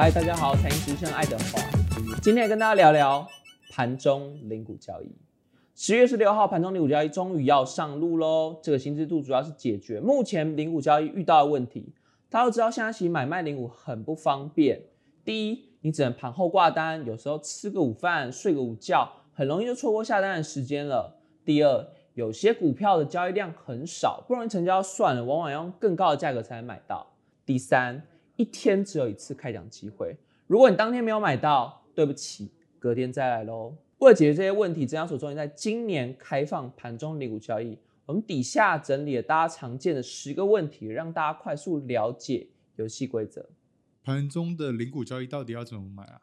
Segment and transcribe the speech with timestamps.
[0.00, 1.60] 嗨，大家好，财经之声爱德华，
[2.22, 3.26] 今天跟大家聊聊
[3.72, 5.10] 盘中零股交易。
[5.74, 8.60] 十月十六号，盘中零股交易终于要上路喽。
[8.62, 11.92] 这个新制度主要是解决目前零股交易遇到的问题。
[12.30, 14.80] 大家都知道，现在其实买卖零股很不方便。
[15.24, 21.18] 第一，你只能盘后挂单，有时候吃个午饭、睡个午觉，很容易就错过下单的时间了。
[21.44, 21.84] 第二，
[22.14, 27.04] 有些股票的交易量很少，不容易成交算了，往往要用更高的价格才能买到。
[27.44, 28.06] 第三，
[28.38, 33.74] 一天只有一次开奖机会，如果你当天没有买到，对不起，隔天再来喽。
[33.98, 37.76] 为了解决这些问题，证交所终于在今年开放盘中零股交易。
[38.06, 42.46] 我们底下整理了大家常见的十个问题，让大家快速了解
[42.76, 43.44] 游戏规则。
[44.04, 46.20] 盘中的零股交易到底要怎么买啊？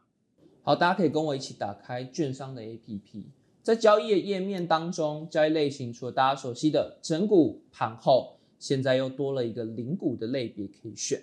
[0.63, 3.25] 好，大家可以跟我一起打开券商的 APP，
[3.61, 11.21] 在交易的页面当中，交易类型除了大家熟悉的整股、盘后，现在又多了一个零股的类别可以选。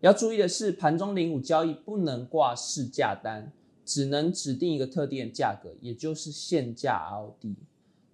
[0.00, 3.52] 要注意的是，盘中零五交易不能挂市价单，
[3.84, 7.56] 只能指定一个特定的价格，也就是限价 RD。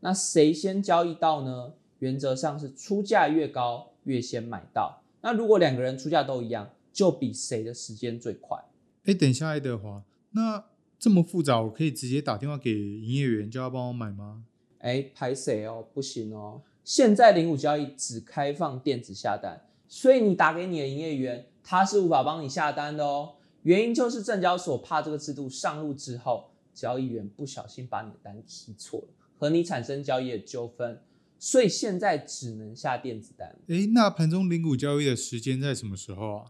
[0.01, 1.75] 那谁先交易到呢？
[2.01, 5.03] 原则上是出价越高越先买到。
[5.23, 8.59] 那如果两个人出价都一样，就比谁的时间最快。
[9.05, 10.65] 哎，等一下，爱德华，那
[10.99, 14.45] 这么复杂，我可以直接打电话给营业员叫他帮我买吗？
[14.79, 15.87] 哎，拍谁哦？
[15.95, 16.61] 不行哦。
[16.83, 19.63] 现在零五交易只开放电子下单，
[19.97, 23.35] 所以你打给你的营业员，他是无法帮你下单的哦。
[23.63, 29.07] 原因就是证交所怕这个制度上路之后，交易员不小心把你的单踢错了。
[29.39, 31.01] 和你产生交易的纠纷，
[31.39, 33.57] 所以现在只能下电子单。
[33.69, 36.47] 诶，那盘中零股交易的时间在什么时候啊？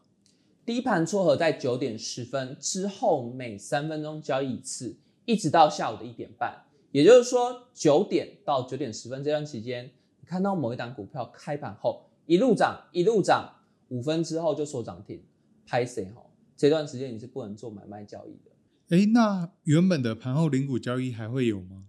[0.65, 6.65] 第一盘撮合在九点十分之后，每三分钟交易一次，一直到下午的一点半。
[6.93, 9.91] 也就是说，九点到九点十分这段期间，
[10.23, 13.53] 你看到某一档股票开盘后一路涨一路涨，
[13.89, 15.23] 五分之后就收涨停，
[15.67, 16.23] 拍谁哈？
[16.57, 18.97] 这段时间你是不能做买卖交易的。
[18.97, 21.85] 诶，那原本的盘后零股交易还会有吗？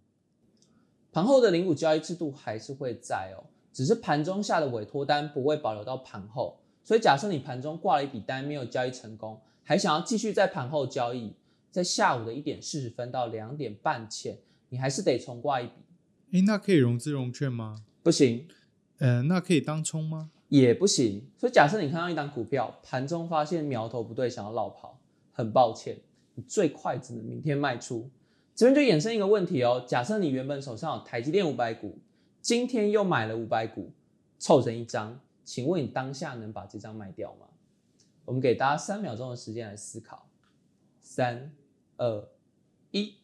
[1.11, 6.60] 盘后的零股交易制度还是会在哦，只是盘中下的委托单不会保留到盘后。
[6.83, 11.33] 所以假设你盘中挂了一笔单没有交易成功，还想要继续在盘后交易，
[11.71, 14.37] 在下午的一点四十分到两点半前，
[14.70, 15.73] 你还是得重挂一笔。
[16.31, 17.83] 诶，那可以融资融券吗？
[18.04, 18.48] 不行。
[18.98, 20.32] 呃，那可以当冲吗？
[20.50, 21.23] 也不行。
[21.38, 25.00] 所以假设你看到一档股票，盘中发现苗头不对，想要绕跑，
[25.33, 25.98] 很抱歉，
[26.36, 28.10] 你最快只能明天卖出。
[28.55, 31.98] 这边就衍生一个问题哦，假设你原本手上有台积电五百股，
[32.42, 33.92] 今天又买了五百股，
[34.39, 37.48] 凑成一张，请问你当下能把这张卖掉吗？
[38.23, 40.30] 我们给大家三秒钟的时间来思考，
[41.02, 41.52] 三、
[41.98, 42.30] 二、
[42.92, 43.16] 一，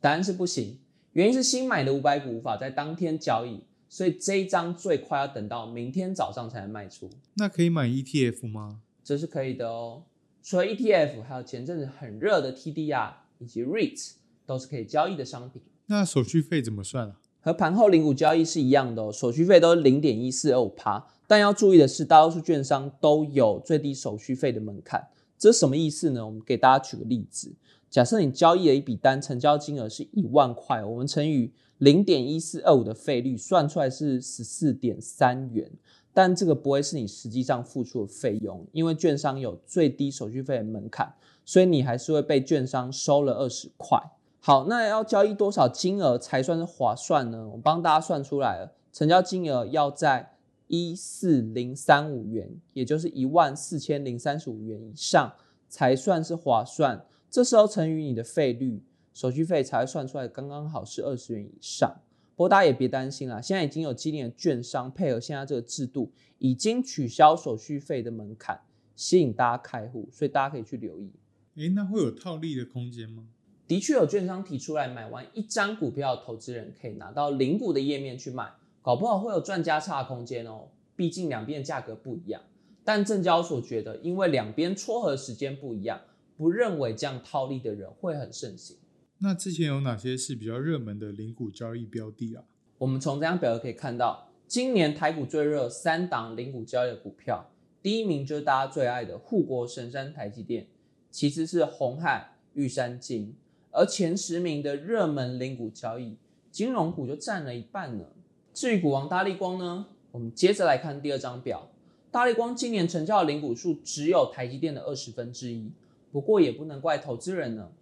[0.00, 0.80] 答案是不行，
[1.12, 7.10] 原因是新买的五百股无法在当天交易，所以这一张最快要等到明天早上才能卖出。
[7.34, 8.80] 那可以买 ETF 吗？
[9.04, 10.04] 这是可以的哦，
[10.42, 14.12] 除了 ETF，还有前阵子很热的 TDR 以及 REITs。
[14.44, 17.20] 都是可以交易的商品，那手续费怎么算啊？
[17.40, 21.06] 和盘后零股交易是一样的哦，手续费都是零点一四二五趴。
[21.28, 25.08] 但要注意的是，大多数券商都有最低手续费的门槛。
[25.38, 26.26] 这是什么意思呢？
[26.26, 27.52] 我们给大家举个例子，
[27.92, 35.70] 假设你交易了一笔单，成交金额是一万块，我们乘以零点一四二五的费率，算出来是十四点三元。
[36.14, 41.12] 但这个不会是你实际上付出的费用，因为券商有最低手续费的门槛，
[41.44, 44.00] 所以你还是会被券商收了二十块。
[44.40, 47.46] 好，那要交易多少金额才算是划算呢？
[47.50, 50.36] 我帮大家算出来了，成交金额要在
[50.66, 55.34] 一四零三五元，也就是一万四千零三十五元以上
[55.68, 57.04] 才算是划算。
[57.32, 58.82] 这时候乘以你的费率，
[59.14, 61.90] 手续费才会算出来刚刚好是二十元以上。
[62.36, 68.60] 不过大家也别担心啦，现在已经有机灵的券商配合现在这个制度，已经取消手续费的门槛，
[68.94, 71.10] 吸引大家开户，所以大家可以去留意。
[71.56, 73.24] 诶，那会有套利的空间吗？
[73.66, 80.68] 的确有券商提出来，买完一张股票，投资人可以拿到零股的页面去买，搞不好会有赚加差的空间哦。
[80.94, 82.42] 毕竟两边的价格不一样，
[82.84, 85.98] 但证交所觉得，因为两边撮合时间不一样，
[86.36, 88.76] 不认为这样套利的人会很盛行。
[89.18, 92.44] 那之前有哪些是比较热门的零股交易标的啊？
[92.78, 97.48] 我们从这张表格可以看到，今年台股最热三档零股交易的股票，
[97.80, 100.66] 第一名就是大家最爱的护国神山台积电，
[101.10, 103.34] 其次是红海、玉山金。
[103.70, 106.16] 而前十名的热门零股交易，
[106.50, 108.04] 金融股就占了一半呢。
[108.52, 111.70] 至于股王大力光呢，我们接着来看第二张表。
[112.10, 115.70] 大力光今年成交的零股数只有台积电的二十分之一，
[116.12, 117.72] 不过也不能怪投资人呢。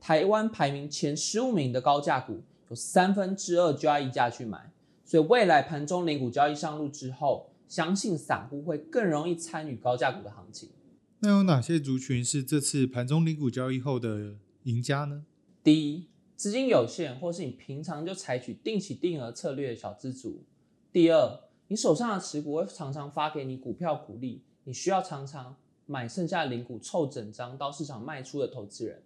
[0.00, 2.40] 台湾排名前十五名的高价股，
[2.70, 4.72] 有三分之二就要溢价去买，
[5.04, 10.70] 所以未来盘中零股交易上路之后，相信散户会更容易参与高价股的行情。
[11.18, 15.26] 那有哪些族群是这次盘中零股交易后的赢家呢？
[15.62, 20.42] 第一，资金有限或是你平常就采取定期定额策略的小资族；
[20.90, 25.54] 第二，你手上的持股会常常发给你股票股利，你需要常常
[25.90, 28.98] 买剩下零股凑整张到市场卖出的投资人；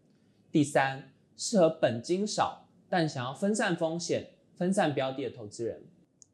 [0.53, 5.83] 第三，适合本金少但想要分散风险、分散标的的投资人。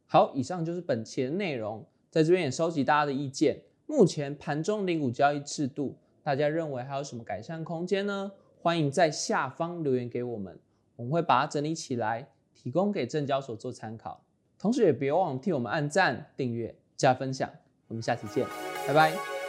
[0.06, 3.62] 好，以上就是本期的内容，在这边也收集大家的意见。
[3.86, 8.32] 目前盘中零股交易制度，大家认为还有什么改善空间呢？
[8.60, 10.58] 欢迎在下方留言给我们，
[10.96, 14.24] 我们会把它整理起来，提供给证交所做参考。
[14.58, 17.48] 同时也别忘了替我们按赞、订阅、加分享。
[17.86, 18.44] 我们下期见，
[18.88, 19.39] 拜拜。